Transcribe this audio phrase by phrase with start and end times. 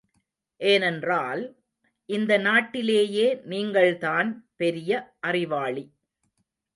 [0.61, 1.41] ஏனென்றால்,
[2.09, 4.49] இந்த நாட்டிலேயே நீங்கள்தான்
[4.55, 5.17] பெரிய
[5.19, 5.85] அறிவாளி.